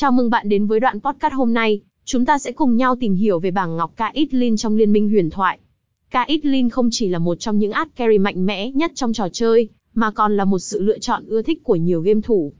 [0.00, 3.14] Chào mừng bạn đến với đoạn podcast hôm nay, chúng ta sẽ cùng nhau tìm
[3.14, 5.58] hiểu về bảng ngọc Caitlyn trong Liên minh huyền thoại.
[6.10, 9.68] Caitlyn không chỉ là một trong những át carry mạnh mẽ nhất trong trò chơi,
[9.94, 12.52] mà còn là một sự lựa chọn ưa thích của nhiều game thủ.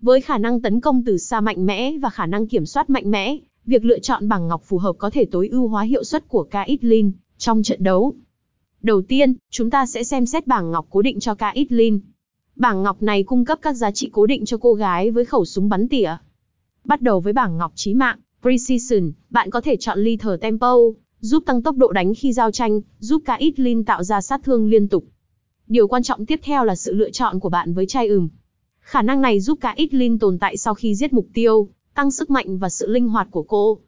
[0.00, 3.10] Với khả năng tấn công từ xa mạnh mẽ và khả năng kiểm soát mạnh
[3.10, 3.36] mẽ,
[3.66, 6.42] việc lựa chọn bảng ngọc phù hợp có thể tối ưu hóa hiệu suất của
[6.42, 8.14] Caitlyn trong trận đấu.
[8.82, 12.00] Đầu tiên, chúng ta sẽ xem xét bảng ngọc cố định cho Caitlyn.
[12.56, 15.44] Bảng ngọc này cung cấp các giá trị cố định cho cô gái với khẩu
[15.44, 16.16] súng bắn tỉa.
[16.84, 20.76] Bắt đầu với bảng ngọc trí mạng, Precision, bạn có thể chọn ly thở Tempo,
[21.20, 24.88] giúp tăng tốc độ đánh khi giao tranh, giúp Caitlyn tạo ra sát thương liên
[24.88, 25.04] tục.
[25.66, 28.28] Điều quan trọng tiếp theo là sự lựa chọn của bạn với chai ừm.
[28.80, 32.58] Khả năng này giúp Caitlyn tồn tại sau khi giết mục tiêu, tăng sức mạnh
[32.58, 33.78] và sự linh hoạt của cô.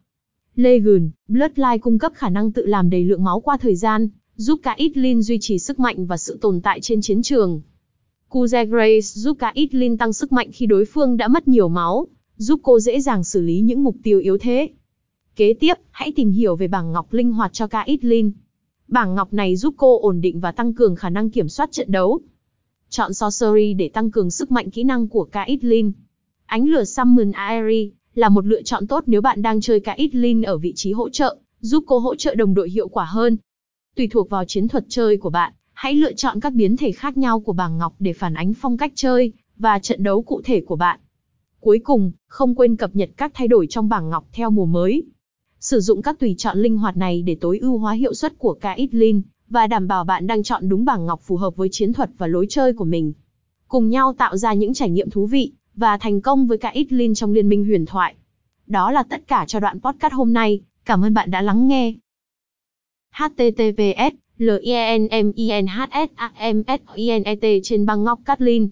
[0.57, 4.61] Legion, Bloodline cung cấp khả năng tự làm đầy lượng máu qua thời gian, giúp
[4.63, 7.61] Caitlyn duy trì sức mạnh và sự tồn tại trên chiến trường.
[8.29, 12.61] Kuze Grace giúp Caitlyn tăng sức mạnh khi đối phương đã mất nhiều máu, giúp
[12.63, 14.71] cô dễ dàng xử lý những mục tiêu yếu thế.
[15.37, 18.33] Kế tiếp, hãy tìm hiểu về bảng ngọc linh hoạt cho Caitlyn.
[18.89, 21.93] Bảng ngọc này giúp cô ổn định và tăng cường khả năng kiểm soát trận
[21.93, 22.21] đấu.
[22.91, 25.93] Chọn Sorcery để tăng cường sức mạnh kỹ năng của Caitlyn.
[26.47, 30.59] Ánh lửa Summon Aerie là một lựa chọn tốt nếu bạn đang chơi Caitlyn ở
[30.59, 33.37] vị trí hỗ trợ, giúp cô hỗ trợ đồng đội hiệu quả hơn.
[33.97, 37.17] Tùy thuộc vào chiến thuật chơi của bạn, hãy lựa chọn các biến thể khác
[37.17, 40.61] nhau của bảng ngọc để phản ánh phong cách chơi và trận đấu cụ thể
[40.61, 41.01] của bạn.
[41.65, 45.03] Cuối cùng, không quên cập nhật các thay đổi trong bảng ngọc theo mùa mới.
[45.61, 48.55] Sử dụng các tùy chọn linh hoạt này để tối ưu hóa hiệu suất của
[48.55, 52.11] Caitlyn và đảm bảo bạn đang chọn đúng bảng ngọc phù hợp với chiến thuật
[52.19, 53.13] và lối chơi của mình.
[53.69, 57.33] Cùng nhau tạo ra những trải nghiệm thú vị và thành công với Caitlyn trong
[57.33, 58.15] liên minh huyền thoại.
[58.67, 60.61] Đó là tất cả cho đoạn podcast hôm nay.
[60.85, 61.95] Cảm ơn bạn đã lắng nghe.
[63.13, 66.11] https linmenhsamet
[67.63, 68.69] trên băng ngọc Catlin